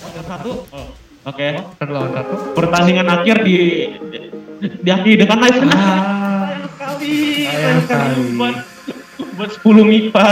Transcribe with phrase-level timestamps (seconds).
[0.00, 0.52] satu.
[0.68, 0.88] Oh,
[1.24, 1.48] Oke.
[1.76, 2.34] Satu lawan satu.
[2.54, 3.56] Pertandingan akhir di
[4.80, 5.70] diakhiri dengan nice try.
[5.70, 5.86] Ah,
[6.48, 7.14] Sayang sekali.
[7.44, 8.22] Sayang sekali.
[8.34, 8.56] Buat
[9.36, 10.28] buat 10 MIPA.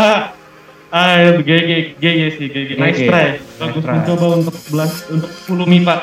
[0.87, 2.71] Ah, GG GG sih, GG.
[2.77, 3.27] Nice try.
[3.37, 3.95] Nice Bagus try.
[3.99, 5.95] mencoba untuk 11 untuk 10 MIPA.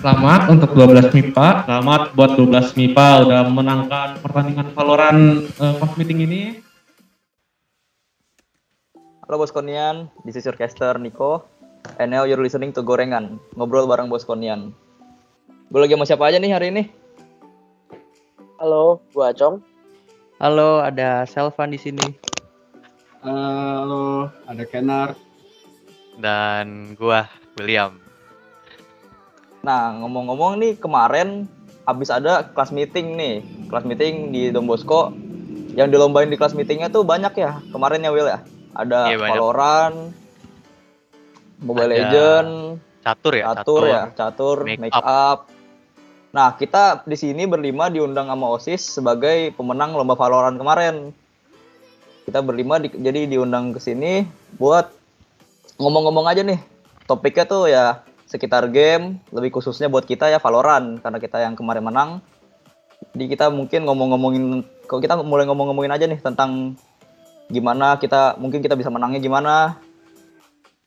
[0.00, 1.48] selamat untuk 12 MIPA.
[1.62, 5.22] Selamat buat 12 MIPA udah menangkan pertandingan Valorant
[5.54, 6.42] pas meeting ini.
[9.22, 11.46] Halo Boskonian, this is your caster Nico.
[12.00, 14.72] And now you're listening to Gorengan, ngobrol bareng Boskonian.
[15.70, 16.82] Gue lagi sama siapa aja nih hari ini?
[18.60, 19.64] Halo, gua Acong.
[20.36, 22.04] Halo, ada Selvan di sini.
[23.24, 25.16] Halo, ada Kenar.
[26.20, 27.96] dan gua William.
[29.64, 31.48] Nah, ngomong-ngomong nih kemarin
[31.88, 33.44] habis ada kelas meeting nih.
[33.72, 35.12] Kelas meeting di Don Bosco.
[35.72, 38.40] Yang dilombain di kelas meetingnya tuh banyak ya kemarin ya Will ya.
[38.76, 39.20] Ada banyak.
[39.34, 39.98] Valorant,
[41.60, 42.50] Mobile Ada Legend,
[43.00, 45.48] Catur ya, catur ya, catur, Make make, up.
[46.30, 51.10] Nah, kita di sini berlima diundang sama OSIS sebagai pemenang lomba Valorant kemarin.
[52.28, 54.22] Kita berlima di- jadi diundang ke sini
[54.60, 54.92] buat
[55.80, 56.60] ngomong-ngomong aja nih.
[57.08, 61.82] Topiknya tuh ya sekitar game, lebih khususnya buat kita ya Valorant karena kita yang kemarin
[61.82, 62.10] menang.
[63.16, 66.78] Jadi kita mungkin ngomong-ngomongin kalau kita mulai ngomong-ngomongin aja nih tentang
[67.50, 69.82] gimana kita mungkin kita bisa menangnya gimana,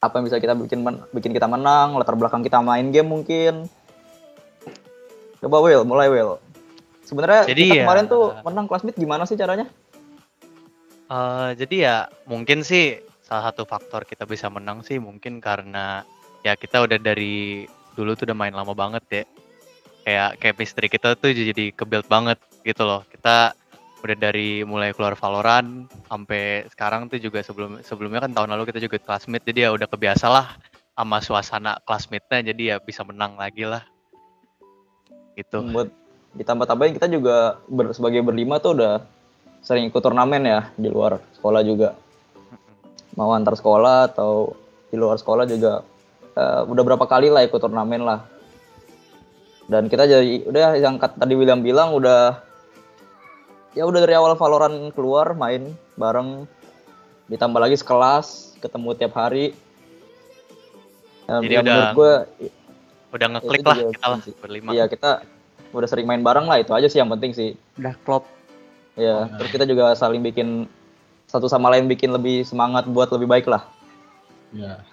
[0.04, 3.72] apa yang bisa kita bikin men- bikin kita menang, latar belakang kita main game mungkin.
[5.40, 6.40] Coba Will, mulai Will.
[7.08, 9.68] Sebenarnya Jadi kita ya- kemarin tuh menang kelas meet gimana sih caranya?
[11.08, 11.96] Eh, jadi ya
[12.28, 16.04] mungkin sih salah satu faktor kita bisa menang sih mungkin karena
[16.44, 17.64] ya kita udah dari
[17.96, 19.24] dulu tuh udah main lama banget ya.
[20.04, 23.08] Kayak chemistry kita tuh jadi kebuild banget gitu loh.
[23.08, 23.56] Kita
[24.04, 28.84] udah dari mulai keluar Valorant sampai sekarang tuh juga sebelum sebelumnya kan tahun lalu kita
[28.84, 30.60] juga classmate jadi ya udah kebiasa lah
[30.92, 33.88] sama suasana classmate-nya jadi ya bisa menang lagi lah.
[35.40, 35.56] Gitu.
[35.72, 35.90] Buat
[36.36, 39.08] ditambah-tambahin kita juga ber- sebagai berlima tuh udah
[39.64, 41.96] sering ikut turnamen ya di luar sekolah juga.
[43.16, 44.52] Mau antar sekolah atau
[44.92, 45.80] di luar sekolah juga
[46.36, 48.20] eh, udah berapa kali lah ikut turnamen lah.
[49.64, 52.52] Dan kita jadi udah yang tadi William bilang udah
[53.74, 56.46] ya udah dari awal Valorant keluar main bareng
[57.30, 59.54] ditambah lagi sekelas ketemu tiap hari.
[61.26, 62.14] Ya, Jadi ya udah menurut gue
[63.14, 64.70] Udah ngeklik itu lah kita lah berlima.
[64.74, 65.10] Iya kita
[65.74, 67.54] udah sering main bareng lah itu aja sih yang penting sih.
[67.78, 68.26] Udah klop.
[68.98, 70.66] Ya terus kita juga saling bikin
[71.30, 73.66] satu sama lain bikin lebih semangat buat lebih baik lah.
[74.54, 74.86] Ya,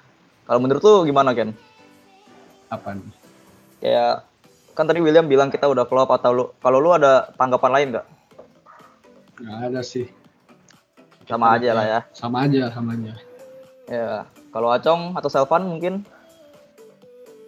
[0.48, 1.52] Kalau menurut lu gimana Ken?
[2.70, 3.12] apa nih?
[3.82, 4.14] Kayak
[4.78, 8.06] kan tadi William bilang kita udah klop atau lu kalau lu ada tanggapan lain nggak?
[9.40, 10.06] Nggak ada sih.
[11.24, 12.00] Sama aja lah ya.
[12.12, 13.14] Sama aja, sama aja.
[13.90, 16.06] Ya kalau Acong atau Selvan mungkin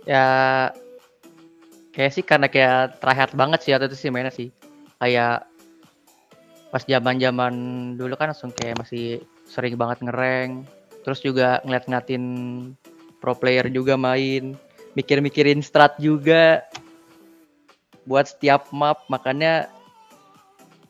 [0.02, 0.26] Ya
[1.94, 4.50] kayak sih karena kayak tryhard banget sih waktu itu sih mainnya sih.
[4.98, 5.46] Kayak
[6.74, 7.54] pas zaman-zaman
[7.94, 10.66] dulu kan langsung kayak masih sering banget ngereng.
[11.06, 12.24] Terus juga ngeliat-ngeliatin
[13.22, 14.58] pro player juga main,
[14.98, 16.66] mikir-mikirin strat juga
[18.02, 19.70] buat setiap map makanya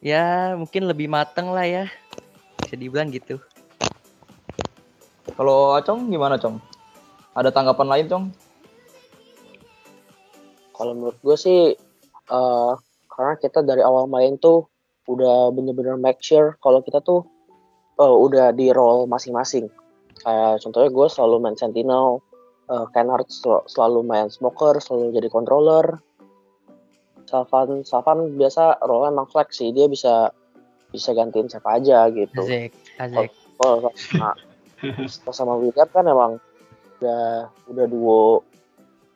[0.03, 1.85] ya mungkin lebih mateng lah ya
[2.61, 3.39] bisa dibilang gitu
[5.33, 6.61] kalau Acong gimana Cong?
[7.33, 8.25] Ada tanggapan lain Cong?
[10.77, 11.61] Kalau menurut gue sih,
[12.29, 12.73] eh
[13.13, 14.69] karena kita dari awal main tuh
[15.09, 17.25] udah bener-bener make sure kalau kita tuh
[18.01, 19.73] eh, udah di role masing-masing.
[20.21, 22.23] Kayak contohnya gue selalu main Sentinel,
[22.71, 25.99] uh, Kennard sel- selalu main Smoker, selalu jadi controller.
[27.33, 30.29] Salvan, Salvan biasa role emang flex sih, dia bisa
[30.93, 32.45] bisa gantiin siapa aja gitu.
[32.45, 34.31] Azek Azek Kalau sama,
[35.25, 36.37] kalau sama William kan emang
[37.01, 38.45] udah udah duo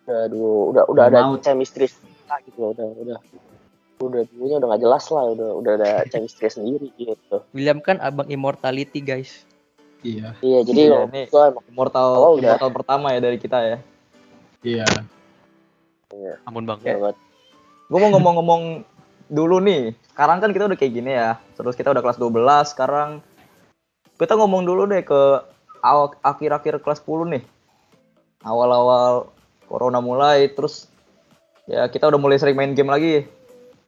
[0.09, 1.93] udah duo udah udah ada chemistry
[2.25, 3.19] lah gitu loh, udah udah
[3.97, 8.29] udah duonya udah gak jelas lah udah udah ada chemistry sendiri gitu William kan abang
[8.33, 9.45] immortality guys
[10.07, 12.55] Iya, iya jadi Iya, gua emang Immortal Oh, udah.
[12.55, 13.79] immortal pertama ya dari kita ya.
[14.63, 14.87] iya.
[16.47, 16.79] Ampun bang.
[16.79, 17.26] Oke.
[17.87, 18.83] Gue mau ngomong-ngomong
[19.31, 19.95] dulu nih.
[20.11, 21.39] Sekarang kan kita udah kayak gini ya.
[21.55, 23.23] Terus kita udah kelas 12 sekarang.
[24.17, 25.21] Kita ngomong dulu deh ke
[25.85, 27.45] awal akhir-akhir kelas 10 nih.
[28.43, 29.31] Awal-awal
[29.67, 30.87] corona mulai terus
[31.67, 33.27] ya kita udah mulai sering main game lagi.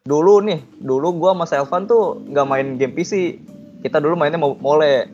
[0.08, 3.38] Dulu nih, dulu gua sama Selvan tuh nggak main game PC.
[3.82, 5.10] Kita dulu mainnya mo- mole.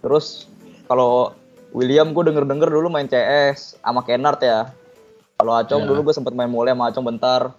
[0.00, 0.48] Terus
[0.88, 1.36] kalau
[1.70, 4.72] William gue denger-denger dulu main CS sama Kennard ya.
[5.38, 5.88] Kalau Acong Ya.
[5.88, 7.54] dulu gue sempet main mole sama Acong bentar.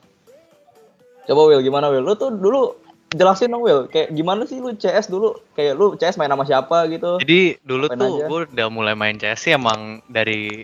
[1.29, 2.06] Coba Will gimana Will?
[2.06, 2.77] Lu tuh dulu
[3.12, 5.35] jelasin dong Will, kayak gimana sih lu CS dulu?
[5.53, 7.19] Kayak lu CS main sama siapa gitu?
[7.19, 8.25] Jadi dulu Apain tuh aja?
[8.31, 10.63] gue udah mulai main CS sih emang dari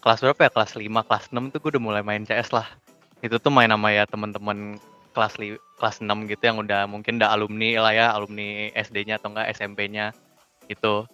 [0.00, 2.64] kelas berapa ya kelas 5 kelas 6 tuh gue udah mulai main CS lah
[3.20, 4.78] itu tuh main sama ya teman-teman
[5.12, 9.34] kelas li, kelas 6 gitu yang udah mungkin udah alumni lah ya alumni SD-nya atau
[9.34, 10.14] enggak SMP-nya
[10.70, 11.04] itu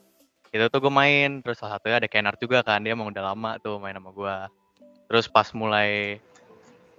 [0.54, 3.58] itu tuh gue main terus salah satunya ada Kenard juga kan dia emang udah lama
[3.58, 4.36] tuh main sama gue
[5.10, 6.20] terus pas mulai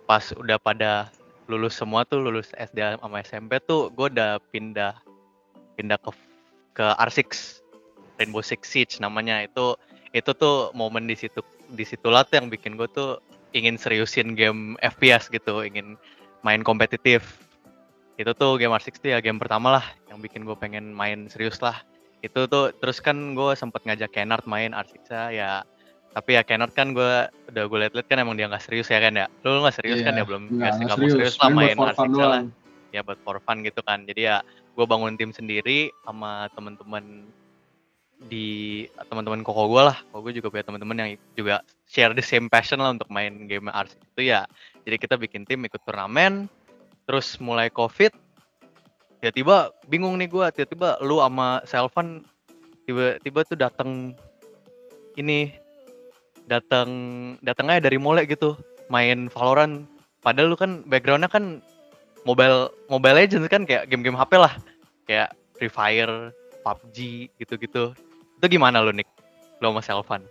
[0.03, 1.07] pas udah pada
[1.45, 4.97] lulus semua tuh lulus SD sama SMP tuh gue udah pindah
[5.77, 6.11] pindah ke
[6.75, 7.61] ke R6
[8.19, 9.45] Rainbow Six Siege namanya.
[9.45, 9.77] Itu
[10.15, 11.43] itu tuh momen di situ
[11.73, 13.19] di situlah tuh yang bikin gue tuh
[13.55, 15.95] ingin seriusin game FPS gitu ingin
[16.41, 17.39] main kompetitif.
[18.15, 21.59] Itu tuh game R6 tuh ya game pertama lah yang bikin gue pengen main serius
[21.61, 21.83] lah.
[22.23, 25.61] Itu tuh terus kan gue sempet ngajak Kennard main R6 ya
[26.15, 29.19] tapi ya Kennard kan gue udah gue liat-liat kan emang dia nggak serius ya kan
[29.19, 29.27] ya?
[29.43, 30.25] Lu nggak serius kan Iya, ya?
[30.25, 31.35] Belum nggak, nggak mau serius.
[31.35, 32.41] lah Main R6 lah.
[32.95, 34.07] ya buat for fun gitu kan.
[34.07, 34.39] Jadi ya
[34.79, 37.27] gue bangun tim sendiri sama teman-teman
[38.31, 39.99] di teman-teman koko gue lah.
[40.15, 43.67] Koko gue juga punya teman-teman yang juga share the same passion lah untuk main game
[43.67, 44.47] RC itu ya.
[44.87, 46.47] Jadi kita bikin tim ikut turnamen.
[47.03, 48.15] Terus mulai covid
[49.19, 52.21] tiba-tiba bingung nih gue tiba-tiba lu sama Selvan
[52.85, 54.13] tiba-tiba tuh datang
[55.17, 55.64] ini
[56.45, 56.89] datang
[57.41, 58.57] datangnya dari mole gitu
[58.89, 59.85] main Valorant.
[60.21, 61.61] Padahal lu kan backgroundnya kan
[62.25, 64.53] mobile mobile legends kan kayak game-game HP lah.
[65.05, 66.33] Kayak Free Fire
[66.65, 67.93] PUBG gitu-gitu.
[68.41, 69.09] Itu gimana lu Nick?
[69.61, 70.21] Lu sama Selvan?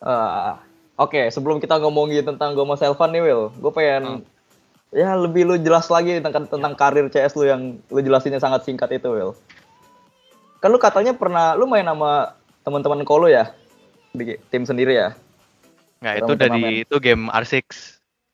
[0.00, 0.60] Ah,
[0.96, 4.24] Oke, sebelum kita ngomongin tentang gue sama Selvan nih, Will, gue pengen
[4.96, 8.88] ya lebih lu jelas lagi tentang tentang karir CS lu yang lu jelasinnya sangat singkat
[8.96, 9.36] itu, Will.
[10.64, 12.32] Kan lu katanya pernah lu main sama
[12.64, 13.52] teman-teman kolo ya
[14.16, 15.08] di tim sendiri ya?
[16.00, 16.70] nggak itu dari ya?
[16.84, 17.64] itu game R6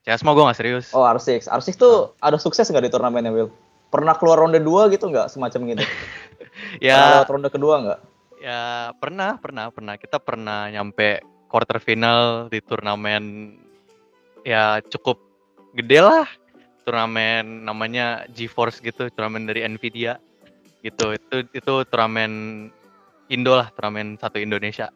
[0.03, 3.55] CS mah gue gak serius Oh R6, R6 tuh ada sukses nggak di turnamennya, Will?
[3.95, 5.85] Pernah keluar ronde 2 gitu nggak semacam gitu?
[6.85, 8.01] Ya lewat ronde kedua nggak?
[8.43, 13.55] ya pernah pernah pernah kita pernah nyampe quarter final di turnamen
[14.43, 15.23] ya cukup
[15.79, 16.27] gede lah
[16.83, 20.19] turnamen namanya GeForce gitu turnamen dari Nvidia
[20.83, 22.67] gitu itu itu turnamen
[23.31, 24.91] Indo lah turnamen satu Indonesia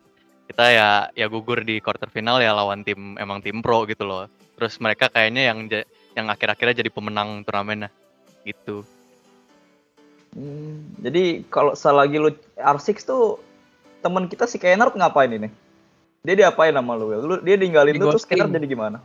[0.46, 4.30] kita ya ya gugur di quarter final ya lawan tim emang tim pro gitu loh
[4.54, 5.58] terus mereka kayaknya yang
[6.16, 7.90] yang akhir-akhirnya jadi pemenang turnamen
[8.46, 8.86] gitu
[10.36, 12.28] Hmm, jadi kalau selagi lu
[12.60, 13.40] R6 tuh
[14.04, 15.48] teman kita si Kennard ngapain ini?
[16.20, 17.08] Dia diapain sama lu?
[17.08, 18.28] Lu, dia ninggalin Di lu terus.
[18.28, 19.00] Kennard jadi gimana?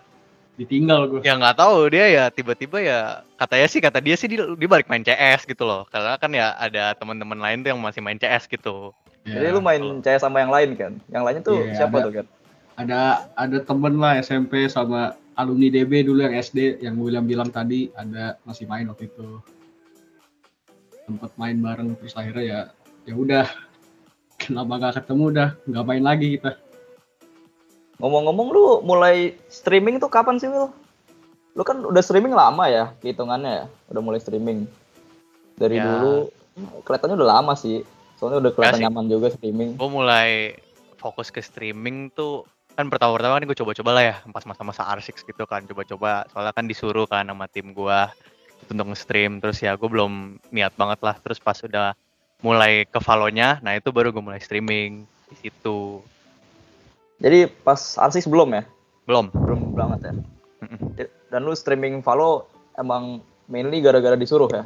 [0.60, 1.20] Ditinggal gue.
[1.24, 3.00] ya nggak tahu dia ya tiba-tiba ya
[3.40, 6.52] katanya sih kata dia sih dia, dia balik main CS gitu loh karena kan ya
[6.60, 8.92] ada teman-teman lain tuh yang masih main CS gitu
[9.22, 10.94] Jadi lu main CS sama yang lain kan?
[11.08, 12.06] Yang lainnya tuh Iya, siapa ada.
[12.06, 12.26] tuh kan?
[12.76, 13.00] Ada
[13.36, 18.42] ada temen lah SMP sama alumni DB dulu yang SD yang William bilang tadi ada
[18.44, 19.38] masih main waktu itu.
[21.06, 22.60] Sempet main bareng terus akhirnya ya
[23.04, 23.46] ya udah
[24.38, 26.58] kenapa gak ketemu udah nggak main lagi kita.
[28.02, 30.74] Ngomong-ngomong lu mulai streaming tuh kapan sih, Will?
[31.54, 33.66] Lu kan udah streaming lama ya, hitungannya ya.
[33.94, 34.66] Udah mulai streaming.
[35.54, 35.86] Dari Ya.
[35.86, 36.34] dulu
[36.82, 37.86] kelihatannya udah lama sih.
[38.22, 39.74] Soalnya udah kelihatan nyaman juga streaming.
[39.82, 40.54] gue mulai
[41.02, 42.46] fokus ke streaming tuh
[42.78, 46.70] kan pertama-pertama kan gue coba-coba lah ya pas masa-masa R6 gitu kan coba-coba soalnya kan
[46.70, 48.00] disuruh kan sama tim gue
[48.70, 51.98] untuk nge-stream terus ya gue belum niat banget lah terus pas udah
[52.46, 55.04] mulai ke Valonya nah itu baru gue mulai streaming
[55.34, 56.00] di situ
[57.22, 58.64] Jadi pas R6 belum ya?
[59.06, 60.14] belum Belum banget ya.
[61.30, 64.66] Dan lu streaming Valo emang mainly gara-gara disuruh ya?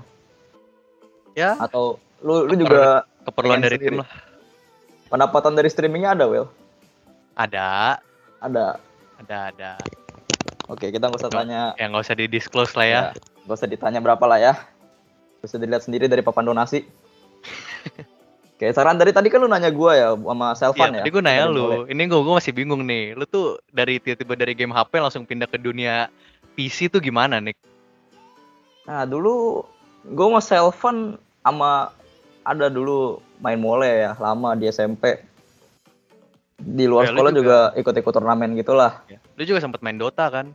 [1.36, 4.10] ya Atau lu lu juga keperluan dari tim lah
[5.10, 6.48] pendapatan dari streamingnya ada, Will?
[7.36, 8.00] ada
[8.40, 8.78] Ada.
[9.22, 9.72] ada ada
[10.66, 13.02] Oke, kita nggak usah tanya ya nggak usah di disclose lah ya
[13.46, 14.54] Gak usah ditanya berapa lah ya.
[15.38, 16.82] Bisa dilihat sendiri dari papan donasi.
[18.58, 21.06] Oke, saran dari tadi kan lu nanya gua ya sama Iya, Selvan ya.
[21.06, 21.78] tadi gue nanya Dari lu, Mole.
[21.94, 25.62] ini gue masih bingung nih, lu tuh dari tiba-tiba dari game HP langsung pindah ke
[25.62, 26.10] dunia
[26.58, 27.54] PC tuh gimana nih?
[28.90, 29.62] Nah, dulu
[30.10, 30.98] gua sama Selvan
[31.46, 31.94] sama
[32.46, 35.18] ada dulu main mole ya, lama di SMP.
[36.56, 37.42] Di luar Ya, sekolah juga.
[37.42, 39.04] juga ikut-ikut turnamen gitulah.
[39.36, 40.54] Lu juga sempat main Dota kan?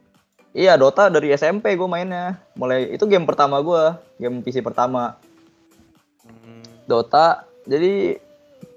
[0.56, 2.40] Iya, Dota dari SMP gue mainnya.
[2.56, 5.20] Mulai itu game pertama gua, game PC pertama.
[6.24, 7.44] Hmm, Dota.
[7.68, 8.16] Jadi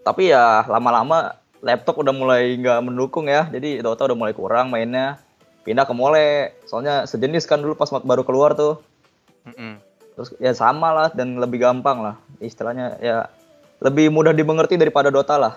[0.04, 3.48] tapi ya lama-lama laptop udah mulai nggak mendukung ya.
[3.50, 5.18] Jadi Dota udah mulai kurang mainnya.
[5.64, 6.60] Pindah ke Mole.
[6.68, 8.84] Soalnya sejenis kan dulu pas baru keluar tuh.
[9.48, 9.80] mm-mm.
[10.14, 12.16] Terus ya sama lah dan lebih gampang lah.
[12.44, 13.32] Istilahnya ya
[13.80, 15.56] lebih mudah dimengerti daripada Dota lah.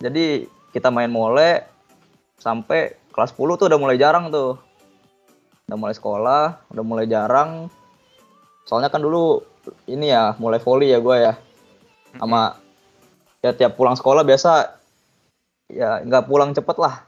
[0.00, 1.64] Jadi kita main Mole
[2.40, 4.58] sampai kelas 10 tuh udah mulai jarang tuh.
[5.68, 7.68] Udah mulai sekolah, udah mulai jarang.
[8.64, 9.40] Soalnya kan dulu
[9.88, 11.32] ini ya mulai volley ya gue ya.
[12.16, 12.56] Sama
[13.44, 14.80] ya tiap pulang sekolah biasa
[15.68, 17.04] ya nggak pulang cepet lah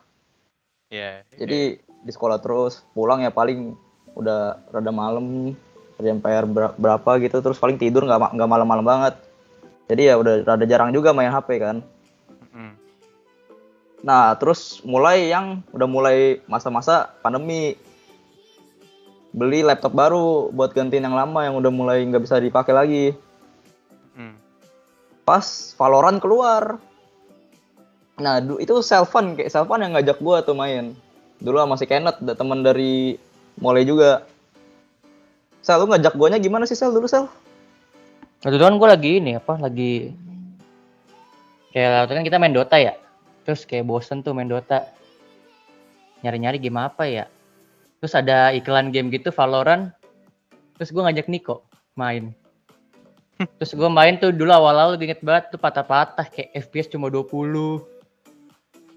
[0.92, 1.26] Iya.
[1.34, 3.74] jadi di sekolah terus pulang ya paling
[4.14, 5.56] udah rada malam
[5.96, 9.14] kerjaan PR ber- berapa gitu terus paling tidur nggak nggak malam-malam banget.
[9.88, 11.80] Jadi ya udah rada jarang juga main HP kan.
[12.52, 12.72] Mm.
[14.04, 17.74] nah terus mulai yang udah mulai masa-masa pandemi.
[19.36, 23.04] Beli laptop baru buat gantiin yang lama yang udah mulai nggak bisa dipakai lagi.
[24.16, 24.36] Mm.
[25.24, 25.44] pas
[25.80, 26.80] Valorant keluar.
[28.16, 30.96] Nah itu Selvan kayak Selvan yang ngajak gua tuh main.
[31.40, 33.20] Dulu sama si Kenneth teman dari
[33.60, 34.24] mulai juga
[35.66, 37.26] Sel lu ngajak guanya gimana sih Sel dulu Sel
[38.46, 40.14] Waktu itu kan gue lagi ini apa lagi
[41.74, 42.94] kayak waktu kan kita main Dota ya.
[43.42, 44.86] Terus kayak bosen tuh main Dota.
[46.22, 47.26] Nyari-nyari game apa ya.
[47.98, 49.90] Terus ada iklan game gitu Valorant.
[50.78, 51.66] Terus gue ngajak Niko
[51.98, 52.30] main.
[53.58, 57.26] Terus gue main tuh dulu awal-awal gue inget banget tuh patah-patah kayak FPS cuma 20.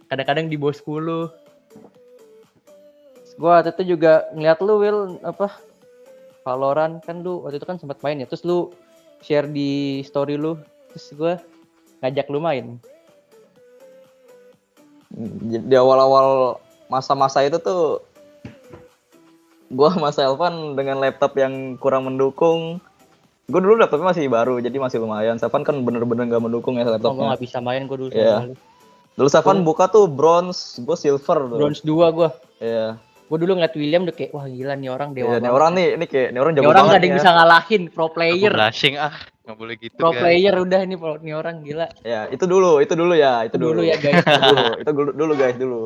[0.06, 1.34] Kadang-kadang di bawah 10.
[3.18, 5.69] Terus gue waktu itu juga ngeliat lu Will apa
[6.50, 8.26] Valorant kan lu waktu itu kan sempat main ya.
[8.26, 8.74] Terus lu
[9.22, 10.58] share di story lu
[10.90, 11.34] terus gue
[12.02, 12.80] ngajak lu main
[15.60, 18.00] di awal-awal masa-masa itu tuh
[19.70, 22.80] gua sama Selvan dengan laptop yang kurang mendukung
[23.50, 26.94] gue dulu laptopnya masih baru jadi masih lumayan Selvan kan bener-bener nggak mendukung ya oh,
[26.94, 28.38] gue laptopnya gak bisa main gue dulu Iya.
[28.42, 28.56] sama lu.
[29.18, 32.30] dulu Selvan buka tuh bronze gue silver tuh bronze 2 gue
[32.60, 33.00] Iya.
[33.30, 35.88] Gue dulu ngeliat William udah kayak wah gila nih orang dewa Iya, nih orang nih,
[35.94, 37.20] ini kayak ini orang Nih jago orang banget gak ada yang ya.
[37.22, 39.14] bisa ngalahin pro Aku player blushing ah,
[39.46, 40.20] nggak boleh gitu pro guys.
[40.20, 43.62] player udah ini pro nih orang gila Ya, itu dulu, itu dulu ya, itu Itu
[43.62, 43.82] dulu dulu.
[43.86, 44.18] ya, guys.
[44.20, 45.84] Itu dulu, itu dulu, dulu guys, dulu.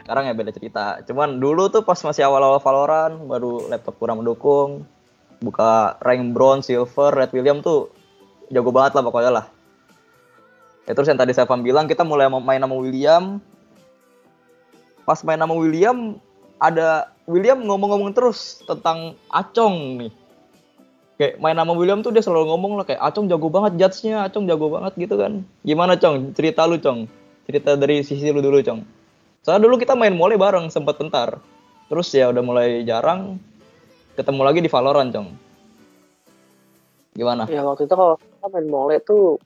[0.00, 0.84] Sekarang ya beda cerita.
[1.04, 4.88] Cuman dulu tuh pas masih awal-awal Valorant, baru laptop kurang mendukung.
[5.36, 7.92] Buka rank bronze, silver, red William tuh
[8.48, 9.46] jago banget lah pokoknya lah.
[10.86, 13.42] Ya, terus yang tadi saya bilang kita mulai main sama William.
[15.02, 16.16] Pas main sama William
[16.56, 20.12] ada William ngomong-ngomong terus tentang Acong nih.
[21.16, 24.44] Kayak main sama William tuh dia selalu ngomong lah kayak Acong jago banget judge-nya, Acong
[24.44, 25.42] jago banget gitu kan.
[25.64, 26.36] Gimana Cong?
[26.36, 27.08] Cerita lu Cong.
[27.48, 28.80] Cerita dari sisi lu dulu Cong.
[29.40, 31.40] Soalnya dulu kita main mole bareng sempat bentar.
[31.88, 33.40] Terus ya udah mulai jarang
[34.12, 35.28] ketemu lagi di Valorant Cong.
[37.16, 37.48] Gimana?
[37.48, 39.40] Ya waktu itu kalau kita main mole tuh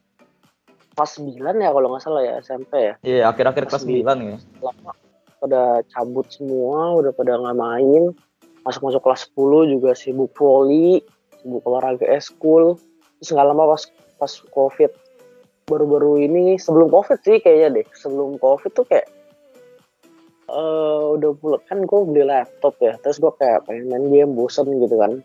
[0.98, 2.94] kelas 9 ya kalau nggak salah ya SMP ya.
[3.06, 4.36] Iya, akhir-akhir kelas Pas di- 9 ya.
[4.58, 4.92] Lama
[5.40, 8.12] pada cabut semua, udah pada nggak main.
[8.60, 11.00] Masuk-masuk kelas 10 juga sibuk volley,
[11.40, 12.76] sibuk olahraga eskul.
[13.18, 13.82] Terus nggak lama pas
[14.20, 14.92] pas covid.
[15.64, 17.86] Baru-baru ini sebelum covid sih kayaknya deh.
[17.96, 19.08] Sebelum covid tuh kayak
[20.50, 23.00] eh udah pulang kan gue beli laptop ya.
[23.00, 25.24] Terus gue kayak pengen main game bosen gitu kan.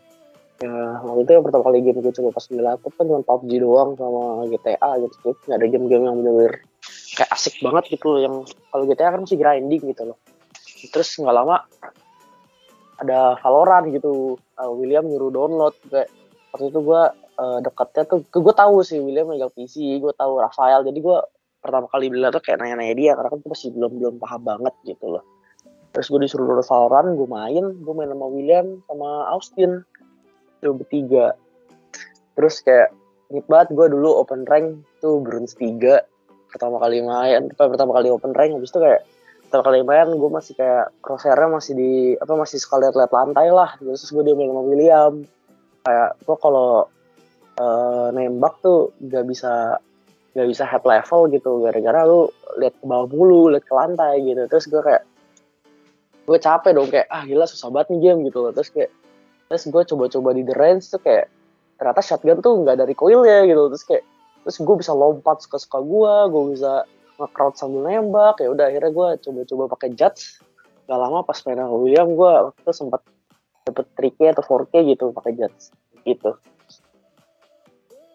[0.63, 3.51] Ya waktu itu yang pertama kali game gue coba pas beli laptop kan cuma PUBG
[3.60, 5.15] doang sama GTA gitu.
[5.19, 6.55] Tuh nggak ada game-game yang bener-bener
[7.15, 8.36] kayak asik banget gitu loh yang
[8.69, 10.17] kalau GTA kan masih grinding gitu loh.
[10.91, 11.63] Terus nggak lama
[13.00, 16.07] ada Valorant gitu Uh, William nyuruh download kayak
[16.55, 20.79] waktu itu gue uh, dekatnya tuh gue tahu sih William megang PC gue tahu Rafael
[20.88, 21.17] jadi gue
[21.60, 24.72] pertama kali beli laptop kayak nanya-nanya dia karena kan gue masih belum belum paham banget
[24.88, 25.27] gitu loh.
[25.91, 29.84] Terus gue disuruh download Valorant gue main gue main sama William sama Austin
[30.63, 31.36] itu bertiga.
[32.39, 32.95] Terus kayak
[33.36, 36.00] inget banget gue dulu open rank tuh bronze 3
[36.56, 39.04] pertama kali main apa pertama kali open rank habis itu kayak
[39.46, 43.76] pertama kali main gue masih kayak crosshairnya masih di apa masih suka lihat-lihat lantai lah.
[43.78, 45.14] Terus gue dia main sama William.
[45.86, 46.88] Kayak gue kalau
[47.60, 49.80] eh, nembak tuh gak bisa
[50.36, 51.52] gak bisa head level gitu.
[51.64, 54.44] Gara-gara lu lihat ke bawah mulu lihat ke lantai gitu.
[54.50, 55.04] Terus gue kayak
[56.26, 58.52] gue capek dong kayak ah gila susah banget nih game gitu loh.
[58.52, 58.92] Terus kayak
[59.46, 61.30] terus gue coba-coba di the range tuh kayak
[61.78, 63.72] ternyata shotgun tuh nggak dari coilnya gitu.
[63.72, 64.04] Terus kayak
[64.46, 66.86] terus gue bisa lompat suka-suka gue gue bisa
[67.18, 70.38] nge-crowd sambil nembak ya udah akhirnya gue coba-coba pakai judge
[70.86, 73.02] gak lama pas main sama William gue waktu itu sempat
[73.66, 75.74] dapet 3K atau 4K gitu pakai judge
[76.06, 76.38] gitu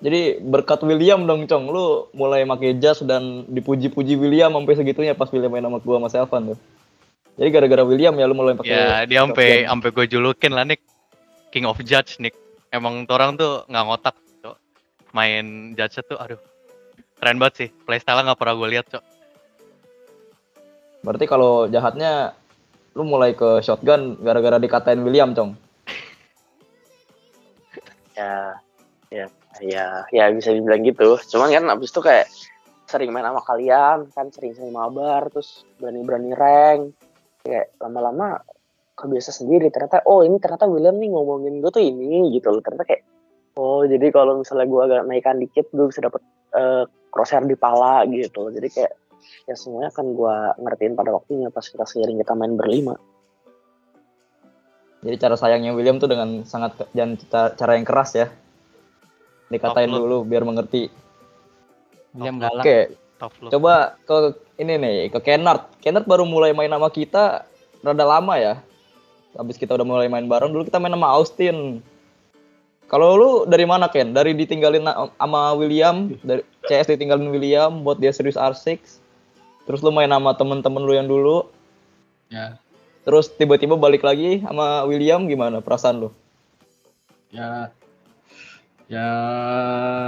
[0.00, 5.28] Jadi berkat William dong Cong, lu mulai pakai jas dan dipuji-puji William sampai segitunya pas
[5.28, 6.58] William main sama gua sama Selvan tuh.
[7.36, 10.80] Jadi gara-gara William ya lu mulai pakai Ya, dia sampai sampai gue julukin lah Nick.
[11.52, 12.32] King of Judge Nick.
[12.72, 14.16] Emang orang tuh nggak ngotak.
[15.12, 16.40] Main judge tuh aduh.
[17.20, 17.68] Keren banget sih.
[17.84, 19.04] Playstyle nggak pernah gue lihat, Cok.
[21.04, 22.32] Berarti kalau jahatnya
[22.96, 25.70] lu mulai ke shotgun gara-gara dikatain William, Cong.
[28.20, 28.52] ya
[29.08, 29.26] ya
[29.64, 32.26] ya ya bisa dibilang gitu cuman kan abis itu kayak
[32.84, 36.82] sering main sama kalian kan sering-sering mabar terus berani-berani rank
[37.46, 38.44] kayak lama-lama
[38.98, 42.84] kebiasa sendiri ternyata oh ini ternyata William nih ngomongin gue tuh ini gitu loh ternyata
[42.84, 43.02] kayak
[43.60, 46.24] oh jadi kalau misalnya gue agak naikkan dikit gue bisa dapet
[46.56, 48.92] eh, crosshair di pala gitu jadi kayak
[49.44, 52.96] ya semuanya akan gue ngertiin pada waktunya pas kita seiring kita main berlima
[55.00, 58.28] Jadi cara sayangnya William tuh dengan sangat dan ca- cara yang keras ya.
[59.48, 60.92] Dikatain dulu biar mengerti.
[62.12, 62.64] William galak.
[62.68, 62.78] Oke,
[63.40, 63.50] look.
[63.52, 64.16] coba ke
[64.60, 65.72] ini nih, ke Kennard.
[65.80, 67.48] Kennard baru mulai main sama kita
[67.80, 68.60] rada lama ya.
[69.32, 71.80] Habis kita udah mulai main bareng dulu kita main sama Austin.
[72.90, 74.10] Kalau lu dari mana Ken?
[74.10, 74.82] Dari ditinggalin
[75.14, 78.98] sama William, dari CS ditinggalin William buat dia serius R6.
[79.62, 81.46] Terus lu main sama temen-temen lu yang dulu,
[82.30, 82.62] Ya,
[83.02, 86.10] terus tiba-tiba balik lagi sama William gimana perasaan lu?
[87.34, 87.74] ya,
[88.86, 89.06] ya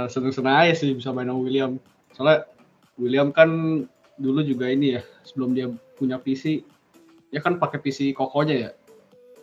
[0.07, 1.75] seneng-seneng aja sih bisa main sama William.
[2.15, 2.47] Soalnya
[2.95, 3.83] William kan
[4.15, 5.67] dulu juga ini ya, sebelum dia
[5.99, 6.63] punya PC,
[7.27, 8.69] dia kan pakai PC kokonya ya.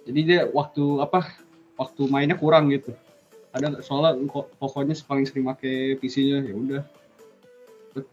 [0.08, 1.28] Jadi dia waktu apa,
[1.76, 2.96] waktu mainnya kurang gitu.
[3.50, 6.82] Ada soalnya ko- kokonya paling sering pakai PC-nya ya udah.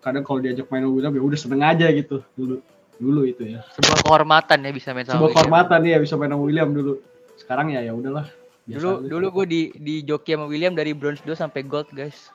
[0.02, 2.58] Kadang kalau diajak main William ya udah seneng aja gitu dulu.
[2.98, 3.62] Dulu itu ya.
[3.78, 5.38] Sebuah kehormatan ya bisa main sama Sebuah William.
[5.38, 6.94] kehormatan ya bisa main sama William dulu.
[7.38, 8.26] Sekarang ya ya udahlah.
[8.66, 9.08] Dulu aja.
[9.08, 12.34] dulu gue di di joki sama William dari bronze 2 sampai gold, guys.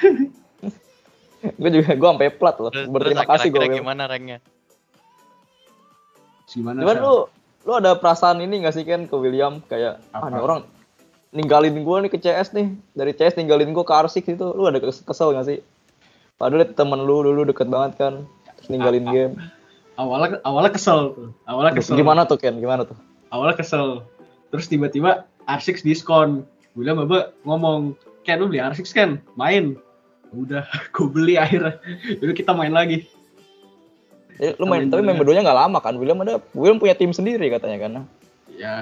[1.60, 2.72] Gue juga gue sampai plat loh.
[2.72, 3.76] Terus, terus Berterima kasih gue.
[3.76, 4.38] gimana ranknya?
[6.48, 7.14] gimana Cuman lu
[7.64, 10.60] lu ada perasaan ini gak sih kan ke William kayak ah ini orang
[11.34, 14.78] ninggalin gue nih ke CS nih dari CS ninggalin gue ke R6 itu lu ada
[14.78, 15.58] kes- kesel gak sih?
[16.34, 18.14] Padahal temen lu dulu deket banget kan
[18.54, 19.34] terus ninggalin game.
[19.94, 22.54] awalnya awalnya kesel tuh awalnya kesel gimana tuh Ken?
[22.56, 22.94] Gimana tuh?
[23.28, 24.06] awalnya kesel
[24.48, 29.74] terus tiba-tiba R6 diskon William apa ngomong Ken lu beli R6 kan main
[30.30, 30.62] udah
[30.94, 31.78] gue beli akhirnya
[32.16, 33.06] dulu kita main lagi
[34.34, 35.20] Eh, lu main Main tapi main ya.
[35.20, 35.94] berduanya nggak lama kan?
[35.94, 37.90] William ada William punya tim sendiri katanya kan?
[38.50, 38.74] ya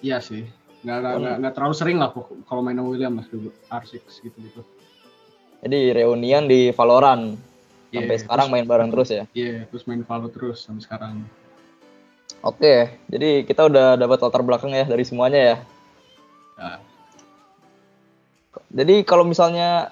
[0.00, 0.46] iya sih
[0.84, 3.92] nggak nggak nggak- nggak terlalu sering lah pokok- kalau main sama William lah dulu R6
[4.20, 4.60] gitu gitu
[5.64, 7.40] Jadi reunian di Valorant
[7.88, 9.24] sampai Iya, sekarang terus- main bareng terus ya.
[9.32, 11.24] iya terus main Valo terus sampai sekarang
[12.44, 15.56] Oke, jadi kita udah dapat latar belakang ya dari semuanya ya.
[16.60, 16.72] Ya.
[18.68, 19.88] Jadi kalau misalnya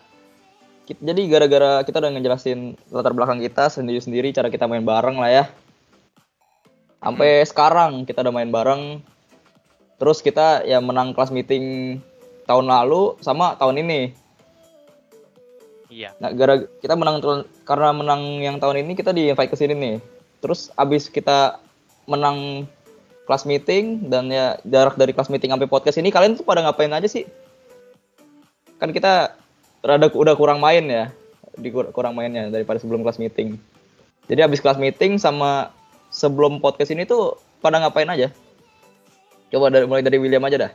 [0.84, 5.44] jadi gara-gara kita udah ngejelasin latar belakang kita sendiri-sendiri cara kita main bareng lah ya.
[7.00, 9.00] Sampai sekarang kita udah main bareng.
[10.02, 11.96] Terus kita ya menang kelas meeting
[12.50, 14.10] tahun lalu sama tahun ini.
[15.86, 16.10] Iya.
[16.18, 17.22] Nah, gara kita menang
[17.62, 19.96] karena menang yang tahun ini kita di invite ke sini nih.
[20.42, 21.62] Terus abis kita
[22.10, 22.66] menang
[23.30, 26.90] kelas meeting dan ya jarak dari kelas meeting sampai podcast ini kalian tuh pada ngapain
[26.90, 27.22] aja sih?
[28.82, 29.38] Kan kita
[29.86, 31.14] rada udah kurang main ya,
[31.54, 33.54] di kur- kurang mainnya daripada sebelum kelas meeting.
[34.26, 35.70] Jadi abis kelas meeting sama
[36.10, 38.34] sebelum podcast ini tuh pada ngapain aja?
[39.52, 40.72] Coba dari, mulai dari William aja dah.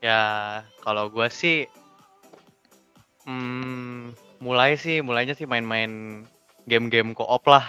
[0.00, 0.22] Ya,
[0.80, 1.68] kalau gua sih
[3.28, 6.24] hmm, mulai sih, mulainya sih main-main
[6.64, 7.68] game-game co-op lah.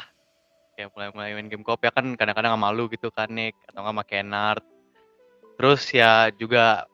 [0.79, 3.91] Ya, mulai-mulai main game co-op ya kan kadang-kadang sama lu gitu kan, Nick, atau nggak
[3.91, 4.63] sama Kennard.
[5.59, 6.87] Terus ya juga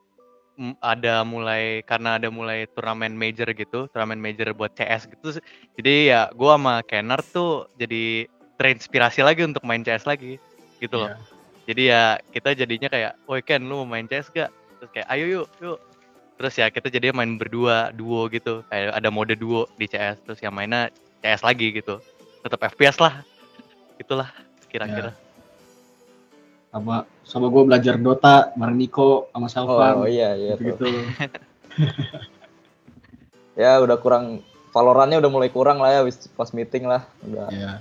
[0.81, 5.37] ada mulai karena ada mulai turnamen major gitu, turnamen major buat CS gitu.
[5.77, 8.25] Jadi ya gua sama Kennard tuh jadi
[8.57, 10.41] terinspirasi lagi untuk main CS lagi
[10.81, 11.13] gitu loh.
[11.13, 11.36] Iya.
[11.67, 14.49] Jadi ya kita jadinya kayak, woi Ken lu mau main CS gak?
[14.79, 15.77] Terus kayak, ayo yuk, yuk.
[16.39, 18.63] Terus ya kita jadinya main berdua, duo gitu.
[18.71, 20.23] Kayak ada mode duo di CS.
[20.23, 20.87] Terus yang mainnya
[21.19, 21.99] CS lagi gitu.
[22.39, 23.19] Tetap FPS lah.
[23.99, 24.31] Itulah
[24.71, 25.11] kira-kira.
[26.67, 30.53] sama sama gue belajar Dota bareng Niko sama Salvan Oh iya iya.
[30.59, 30.67] tuh.
[30.75, 30.85] gitu
[33.57, 37.71] Ya udah kurang Valorantnya udah mulai kurang lah ya habis pas meeting lah udah ya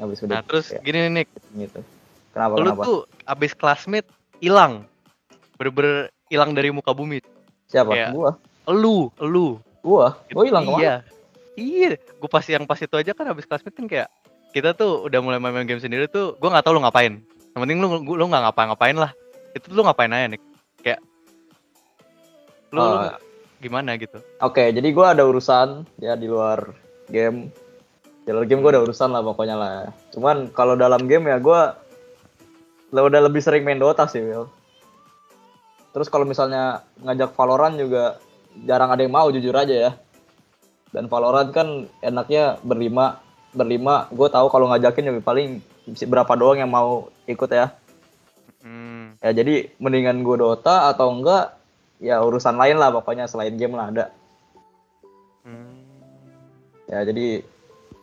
[0.00, 1.80] habis udah Nah terus ya, gini nih gitu.
[2.34, 2.82] Kenapa lu kenapa?
[2.82, 4.10] tuh abis classmate
[4.42, 4.84] hilang.
[5.54, 7.22] Bener-bener hilang dari muka bumi.
[7.70, 7.94] Siapa?
[7.94, 8.30] kayak- Gua.
[8.66, 9.48] Elu, elu.
[9.80, 10.18] Gua.
[10.34, 10.82] Gua hilang ke mana?
[10.82, 10.96] Iya.
[11.54, 14.10] Iya, gue pas yang pas itu aja kan habis classmate kan kayak
[14.50, 17.22] kita tuh udah mulai main, -main game sendiri tuh, gue nggak tahu lu ngapain.
[17.54, 19.14] Yang penting lu lu lu nggak ngapa-ngapain lah.
[19.54, 20.42] Itu lu ngapain aja nih?
[20.82, 21.00] Kayak
[22.74, 23.14] lu, lu Oh.
[23.62, 24.18] gimana gitu?
[24.42, 26.74] Oke, jadi gua ada urusan ya di luar
[27.06, 27.54] game.
[28.26, 29.74] Di luar game gua ada urusan lah pokoknya lah.
[30.10, 31.78] Cuman kalau dalam game ya gua
[32.94, 34.46] lah udah lebih sering main Dota sih, Will.
[35.90, 38.22] Terus kalau misalnya ngajak Valorant juga
[38.62, 39.92] jarang ada yang mau jujur aja ya.
[40.94, 43.18] Dan Valorant kan enaknya berlima,
[43.50, 44.06] berlima.
[44.14, 45.58] Gue tahu kalau ngajakin juga paling
[46.06, 47.74] berapa doang yang mau ikut ya.
[48.62, 51.58] Hmm, Ya jadi mendingan gue Dota atau enggak
[51.98, 54.04] ya urusan lain lah pokoknya selain game lah ada.
[55.42, 55.74] hmm.
[56.88, 57.42] Ya jadi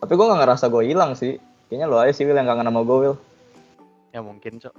[0.02, 1.40] tapi gue nggak ngerasa gue hilang sih.
[1.70, 3.16] Kayaknya lo aja sih Will yang kangen sama gue Will.
[4.12, 4.74] Ya mungkin cok.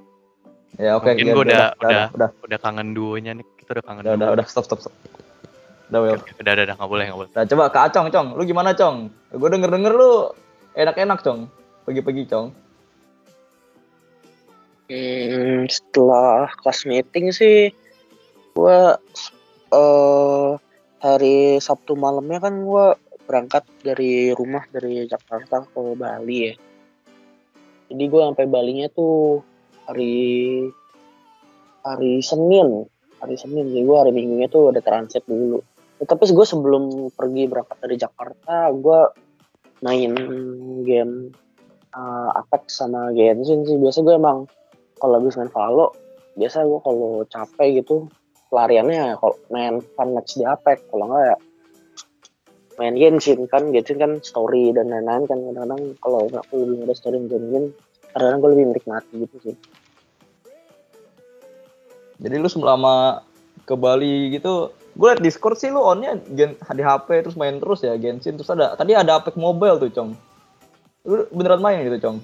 [0.78, 1.10] Ya oke.
[1.14, 4.02] Mungkin ya, gua udah- udah, udah, udah, Udah kangen duonya nih, kita udah kangen.
[4.06, 4.36] udah, udah, duo.
[4.38, 4.94] udah, stop, stop, stop.
[5.90, 6.18] Udah, Will.
[6.18, 7.32] Udah, udah, udah, nggak boleh, nggak boleh.
[7.34, 8.28] Nah, coba ke Acong, Cong.
[8.38, 9.10] Lu gimana, Cong?
[9.34, 10.12] Gue denger-denger lu
[10.74, 11.40] enak-enak, Cong.
[11.86, 12.48] Pagi-pagi, Cong.
[14.90, 17.72] Hmm, setelah kelas meeting sih,
[18.54, 19.00] gua
[19.74, 20.52] eh
[21.00, 26.54] hari Sabtu malamnya kan gua berangkat dari rumah dari Jakarta ke Bali ya.
[27.94, 29.46] Jadi gua sampai Balinya tuh
[29.86, 30.14] hari
[31.86, 32.90] hari Senin,
[33.22, 33.70] hari Senin.
[33.70, 35.62] Jadi gua hari Minggunya tuh ada transit dulu.
[36.02, 39.14] Ya, tapi gue sebelum pergi berangkat dari Jakarta, gua
[39.86, 40.12] main
[40.84, 41.30] game
[41.94, 43.78] eh, Apex sama Genshin sih.
[43.78, 44.50] Biasa gue emang
[44.98, 45.94] kalau habis main Valo
[46.34, 48.10] biasa gue kalau capek gitu
[48.50, 51.38] pelariannya kalau main fun match di Apex kalau enggak ya
[52.82, 57.18] main Genshin kan Genshin kan story dan lain-lain kan kadang-kadang kalau nggak belum ada story
[57.30, 57.74] Genshin
[58.14, 59.58] kadang-kadang gue lebih menikmati gitu sih
[62.24, 63.26] Jadi lu selama
[63.68, 67.84] ke Bali gitu, gue liat Discord sih lu onnya gen, di HP terus main terus
[67.84, 70.16] ya Genshin terus ada tadi ada Apex Mobile tuh, Cong.
[71.04, 72.18] Lu beneran main gitu, Cong?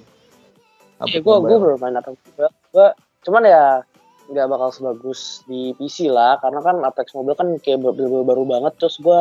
[1.04, 2.52] Iya, gue gue baru main Apex Mobile.
[2.72, 2.88] Gue
[3.28, 3.64] cuman ya
[4.30, 8.72] nggak bakal sebagus di PC lah, karena kan Apex Mobile kan kayak baru, baru banget.
[8.80, 9.20] Terus gue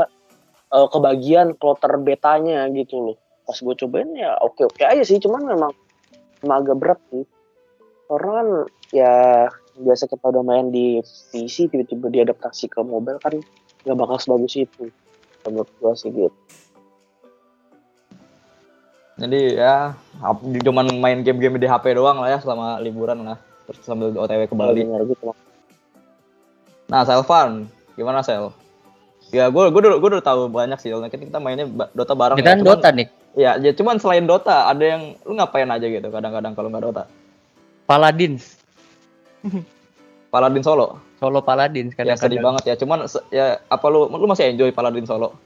[0.74, 3.18] uh, kebagian kloter betanya gitu loh.
[3.46, 5.72] Pas gue cobain ya oke oke aja sih, cuman memang
[6.46, 7.26] memang agak berat sih.
[8.10, 8.48] Karena kan
[8.90, 9.14] ya
[9.80, 11.00] biasa kita udah main di
[11.32, 13.38] PC tiba-tiba diadaptasi ke mobile kan
[13.86, 14.90] nggak bakal sebagus itu.
[15.48, 16.40] Menurut gue sih gitu.
[19.20, 19.92] Jadi ya
[20.48, 23.36] di cuman main game-game di HP doang lah ya selama liburan lah.
[23.68, 24.82] Terus sambil OTW ke Bali.
[24.88, 25.36] Bener gitu.
[26.90, 28.50] Nah, Selvan, gimana Sel?
[29.30, 30.90] Ya, gue gue udah gue udah tahu banyak sih.
[30.90, 32.38] Kan kita mainnya Dota bareng.
[32.38, 32.54] Kita ya.
[32.58, 33.08] kan Cuman- Dota nih.
[33.38, 37.04] Ya, ya cuman selain Dota ada yang lu ngapain aja gitu kadang-kadang kalau nggak Dota.
[37.86, 38.58] Paladins.
[40.34, 40.98] Paladin Solo.
[41.18, 42.76] Solo Paladins Ya sedih banget ya.
[42.78, 45.38] Cuman ya apa lu lu masih enjoy Paladin Solo?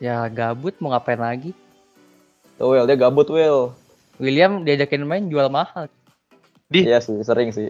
[0.00, 1.56] Ya gabut mau ngapain lagi?
[2.56, 3.72] Tuh Will, dia gabut Will.
[4.16, 5.88] William diajakin main jual mahal.
[6.72, 7.68] Di Iya sih, sering sih.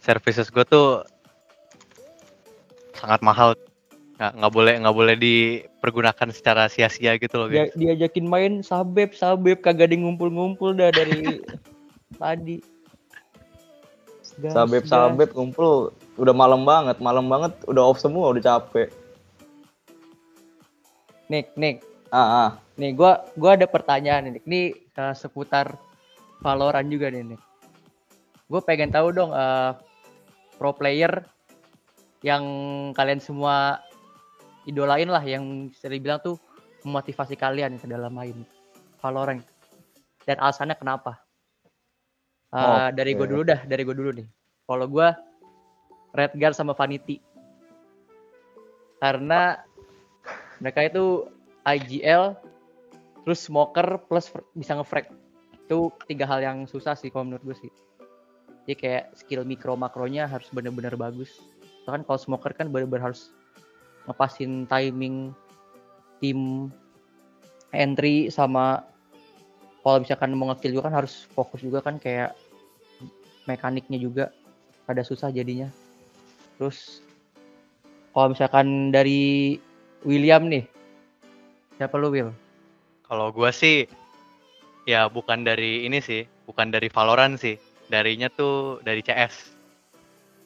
[0.00, 1.04] services gue tuh
[3.00, 3.56] sangat mahal.
[4.20, 9.64] Nggak, nggak boleh nggak boleh dipergunakan secara sia-sia gitu loh Dia, diajakin main sabep sabep
[9.64, 11.40] kagak ada yang ngumpul-ngumpul dah dari
[12.20, 12.60] tadi.
[14.40, 14.92] Gas, Sabep gas.
[14.92, 18.92] sabep kumpul udah malam banget, malam banget udah off semua, udah capek.
[21.30, 22.48] Nick, Nick, Ah, ah.
[22.74, 24.32] nih gua gua ada pertanyaan nih.
[24.36, 24.44] Nick.
[24.44, 25.78] Ini eh, seputar
[26.40, 27.42] Valorant juga nih, Nick.
[28.50, 29.72] Gue pengen tahu dong eh,
[30.58, 31.22] pro player
[32.20, 32.44] yang
[32.92, 33.80] kalian semua
[34.68, 36.36] idolain lah yang sering bilang tuh
[36.84, 38.44] memotivasi kalian ke dalam main
[39.00, 39.40] Valorant.
[40.28, 41.16] Dan alasannya kenapa?
[42.52, 44.26] Eh, Dari gue dulu dah, dari gue dulu nih.
[44.68, 45.08] Kalau gue
[46.10, 47.22] Redguard sama Vanity.
[49.00, 49.56] Karena
[50.60, 51.24] mereka itu
[51.64, 52.36] IGL
[53.24, 55.08] terus smoker plus bisa ngefrag
[55.52, 57.72] itu tiga hal yang susah sih kalau menurut gue sih
[58.66, 61.30] jadi kayak skill mikro makronya harus bener-bener bagus
[61.86, 63.32] kan kalau smoker kan bener-bener harus
[64.08, 65.32] ngepasin timing
[66.20, 66.68] tim
[67.72, 68.84] entry sama
[69.80, 72.36] kalau misalkan mau ngekill juga kan harus fokus juga kan kayak
[73.48, 74.24] mekaniknya juga
[74.84, 75.70] ada susah jadinya
[76.60, 77.00] terus
[78.12, 79.56] kalau misalkan dari
[80.04, 80.64] William nih
[81.80, 82.28] siapa lu Will
[83.08, 83.88] Kalau gue sih
[84.84, 87.58] ya bukan dari ini sih, bukan dari Valorant sih.
[87.90, 89.56] Darinya tuh dari CS.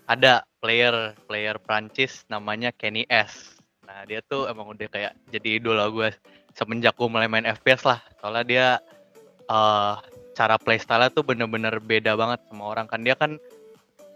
[0.09, 3.61] Ada player player Prancis namanya Kenny S.
[3.85, 6.09] Nah dia tuh emang udah kayak jadi idola gue
[6.57, 8.00] semenjak gue mulai main FPS lah.
[8.24, 8.66] Soalnya dia
[9.44, 9.94] eh
[10.33, 13.05] cara playstyle tuh bener-bener beda banget sama orang kan.
[13.05, 13.37] Dia kan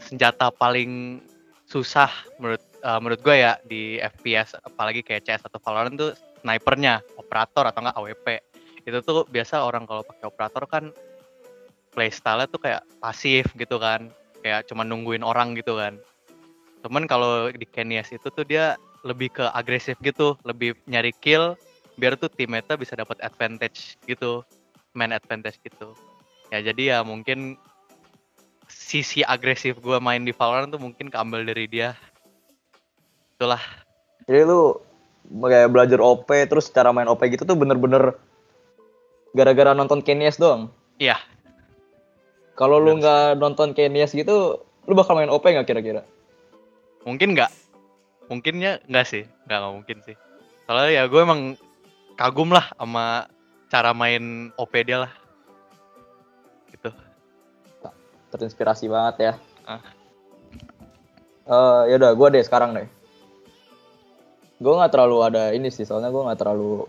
[0.01, 1.21] senjata paling
[1.69, 2.09] susah
[2.41, 7.69] menurut eh, menurut gue ya di FPS apalagi kayak CS atau Valorant tuh snipernya, operator
[7.69, 8.27] atau enggak AWP.
[8.89, 10.85] Itu tuh biasa orang kalau pakai operator kan
[11.93, 14.09] playstyle tuh kayak pasif gitu kan.
[14.41, 16.01] Kayak cuma nungguin orang gitu kan.
[16.85, 21.59] Cuman kalau di Kenyas itu tuh dia lebih ke agresif gitu, lebih nyari kill
[21.99, 24.47] biar tuh teammate bisa dapat advantage gitu,
[24.95, 25.99] main advantage gitu.
[26.55, 27.59] Ya jadi ya mungkin
[28.69, 31.99] sisi agresif gue main di Valorant tuh mungkin keambil dari dia.
[33.39, 33.61] Itulah
[34.29, 34.77] Jadi lu
[35.29, 38.15] kayak belajar OP terus cara main OP gitu tuh bener-bener
[39.33, 40.69] gara-gara nonton Kenyas doang.
[41.01, 41.17] Iya.
[42.59, 46.03] Kalau lu nggak nonton Kenyas gitu, lu bakal main OP nggak kira-kira?
[47.09, 47.49] Mungkin nggak.
[48.29, 49.25] Mungkinnya nggak sih.
[49.49, 50.17] Nggak nggak mungkin sih.
[50.69, 51.57] Soalnya ya gue emang
[52.21, 53.25] kagum lah sama
[53.73, 55.13] cara main OP dia lah.
[56.69, 56.93] Gitu.
[58.29, 59.33] Terinspirasi banget ya.
[59.65, 59.81] Ah.
[61.49, 62.89] Eh, ya udah, gue deh sekarang deh.
[64.59, 66.83] gue nggak terlalu ada ini sih soalnya gue nggak terlalu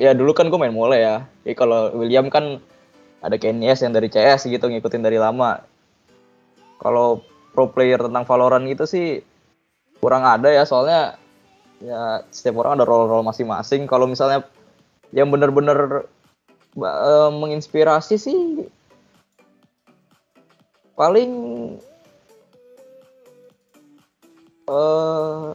[0.00, 1.28] ya dulu kan gue main mole ya.
[1.44, 2.58] Jadi kalau William kan
[3.20, 5.60] ada Kenyes yang dari CS gitu ngikutin dari lama.
[6.80, 7.20] Kalau
[7.52, 9.22] pro player tentang Valorant gitu sih
[10.04, 11.16] kurang ada ya soalnya
[11.80, 13.88] ya setiap orang ada role-role masing-masing.
[13.88, 14.44] Kalau misalnya
[15.16, 16.04] yang bener-bener
[16.76, 18.68] ba- eh, menginspirasi sih
[20.92, 21.32] paling
[24.68, 25.46] eh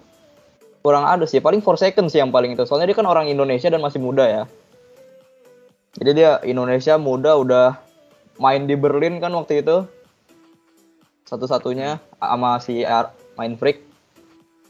[0.82, 1.38] kurang ada sih.
[1.38, 2.66] Paling four seconds sih yang paling itu.
[2.66, 4.44] Soalnya dia kan orang Indonesia dan masih muda ya.
[6.02, 7.78] Jadi dia Indonesia muda udah
[8.42, 9.86] main di Berlin kan waktu itu.
[11.30, 13.89] Satu-satunya sama si R main freak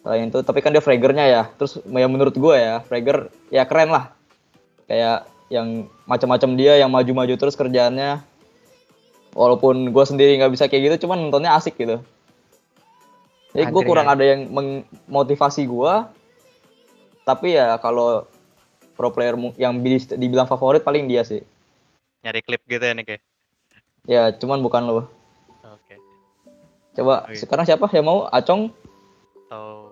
[0.03, 1.43] selain itu tapi kan dia Fraggernya ya.
[1.59, 4.15] Terus yang menurut gue ya Fragger ya keren lah.
[4.89, 8.21] Kayak yang macam-macam dia yang maju-maju terus kerjaannya.
[9.37, 12.01] Walaupun gue sendiri nggak bisa kayak gitu cuman nontonnya asik gitu.
[13.53, 14.13] Jadi gue kurang ya.
[14.13, 15.93] ada yang memotivasi gue
[17.29, 18.25] tapi ya kalau
[18.97, 19.77] pro player yang
[20.17, 21.45] dibilang favorit paling dia sih.
[22.25, 23.21] Nyari klip gitu ya nih kayak.
[24.09, 25.05] ya cuman bukan lo
[25.61, 26.01] Oke.
[26.97, 27.37] coba Oke.
[27.37, 28.25] sekarang siapa yang mau?
[28.33, 28.73] Acong?
[29.45, 29.88] Atau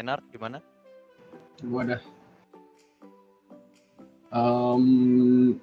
[0.00, 0.64] Kenard gimana?
[1.60, 2.00] Gua ada.
[4.32, 5.60] Em,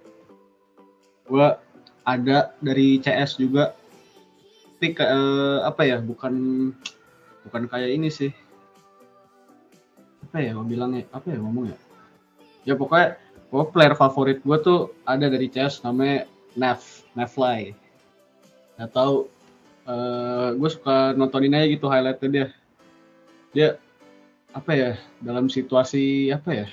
[1.25, 1.57] gua
[2.05, 3.73] ada dari CS juga.
[4.77, 5.97] Tapi eh, apa ya?
[5.97, 6.69] Bukan
[7.49, 8.29] bukan kayak ini sih.
[10.29, 11.09] Apa ya gua bilangnya?
[11.09, 11.77] Apa ya ngomong ya?
[12.69, 13.17] Ya pokoknya
[13.49, 16.85] pokoknya player favorit gua tuh ada dari CS namanya Nev,
[17.17, 17.73] Nevly.
[18.77, 19.33] Gak tahu
[19.89, 22.47] eh gue suka nontonin aja gitu highlightnya dia.
[23.49, 23.69] Dia
[24.57, 24.91] apa ya
[25.21, 26.67] dalam situasi apa ya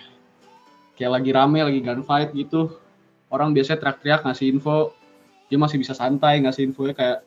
[0.96, 2.80] kayak lagi rame lagi gunfight gitu
[3.28, 4.96] orang biasanya teriak-teriak ngasih info
[5.52, 7.18] dia masih bisa santai ngasih infonya kayak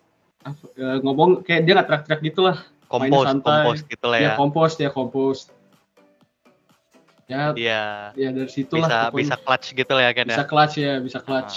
[0.74, 3.52] eh, ngomong kayak dia nggak teriak-teriak gitu lah Mainnya Kompos, santai.
[3.68, 4.34] kompos gitu lah dia ya.
[4.34, 5.38] kompos dia kompos
[7.28, 7.84] ya Iya.
[8.16, 9.20] ya dari situlah Bisa pokoknya.
[9.20, 10.48] bisa clutch gitu lah ya kan bisa ya.
[10.48, 11.54] clutch ya bisa clutch.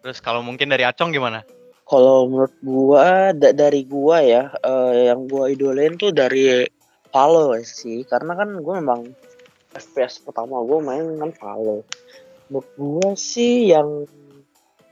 [0.00, 1.44] Terus kalau mungkin dari Acong gimana?
[1.84, 6.64] Kalau menurut gua da- dari gua ya eh, yang gua idolain tuh dari
[7.16, 9.08] Valo sih karena kan gua memang
[9.72, 11.80] FPS pertama gua main kan Valo.
[12.52, 14.04] Menurut gua sih yang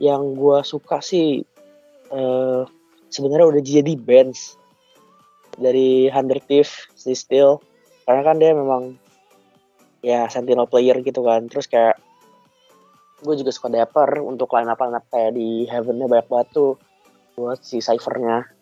[0.01, 1.45] yang gua suka sih
[2.09, 2.63] eh
[3.13, 4.57] sebenarnya udah jadi bench
[5.61, 7.61] dari Hunter Thief si Steel.
[8.09, 8.97] Karena kan dia memang
[10.01, 11.45] ya sentinel player gitu kan.
[11.53, 12.01] Terus kayak
[13.25, 16.77] gue juga suka Dapper untuk line up line up kayak di Heaven-nya banyak tuh
[17.37, 18.54] buat si Cypher-nya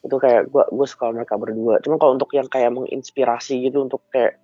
[0.00, 1.80] itu kayak gue gue suka mereka berdua.
[1.84, 4.40] Cuma kalau untuk yang kayak menginspirasi gitu untuk kayak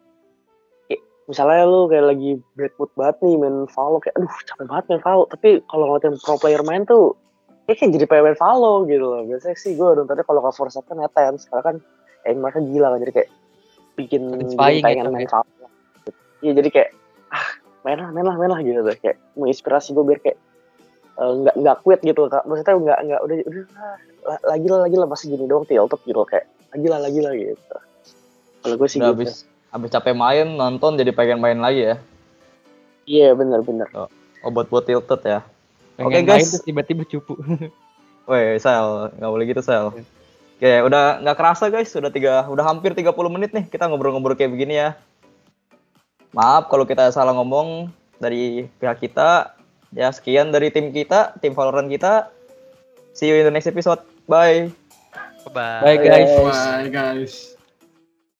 [1.26, 5.02] misalnya lu kayak lagi break mood banget nih main Valo kayak aduh capek banget main
[5.02, 5.24] Valo.
[5.26, 7.18] Tapi kalau ngeliatin pro player main tuh
[7.66, 9.22] kayak, kayak jadi pengen main Valo gitu loh.
[9.26, 11.76] Biasanya sih gue nontonnya kalau cover set kan Etens karena kan
[12.22, 13.30] kayak mereka gila kan jadi kayak
[13.96, 14.22] bikin
[14.54, 15.30] pengen gitu main ya.
[15.34, 15.66] Valo.
[16.44, 16.90] Iya jadi kayak
[17.34, 17.48] ah
[17.82, 20.38] main lah main lah main lah gitu tuh kayak menginspirasi gue biar kayak
[21.16, 23.64] eh, nggak nggak quit gitu loh kak maksudnya nggak nggak udah udah
[24.46, 27.76] lagi lah lagi lah masih gini doang tilted gitu kayak lagi lah lagi lah gitu
[28.62, 29.32] kalau gue sih udah gitu habis
[29.70, 31.96] habis capek main nonton jadi pengen main lagi ya
[33.06, 33.88] iya benar benar
[34.42, 35.40] obat buat tilted ya
[35.96, 36.52] Pengen Oke, main guys.
[36.52, 37.40] terus tiba-tiba cupu.
[38.28, 39.96] Weh, Sel, nggak boleh gitu, Sel.
[40.56, 44.52] Oke, udah nggak kerasa guys, udah tiga, udah hampir 30 menit nih kita ngobrol-ngobrol kayak
[44.52, 44.90] begini ya.
[46.36, 47.88] Maaf kalau kita salah ngomong
[48.20, 49.55] dari pihak kita.
[49.96, 52.28] Ya, sekian dari tim kita, tim Valorant kita.
[53.16, 54.04] See you in the next episode.
[54.28, 54.68] Bye.
[55.56, 55.80] Bye.
[55.80, 56.30] Bye guys.
[56.36, 57.55] bye guys